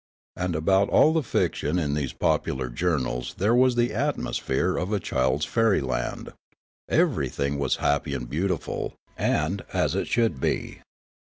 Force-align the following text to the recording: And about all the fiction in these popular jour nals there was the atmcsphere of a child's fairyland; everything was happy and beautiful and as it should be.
And 0.35 0.55
about 0.55 0.89
all 0.89 1.13
the 1.13 1.21
fiction 1.21 1.77
in 1.77 1.93
these 1.93 2.11
popular 2.11 2.69
jour 2.71 2.97
nals 2.97 3.35
there 3.35 3.53
was 3.53 3.75
the 3.75 3.89
atmcsphere 3.89 4.75
of 4.81 4.91
a 4.91 4.99
child's 4.99 5.45
fairyland; 5.45 6.33
everything 6.89 7.59
was 7.59 7.75
happy 7.75 8.15
and 8.15 8.27
beautiful 8.27 8.95
and 9.15 9.63
as 9.73 9.93
it 9.93 10.07
should 10.07 10.39
be. 10.41 10.81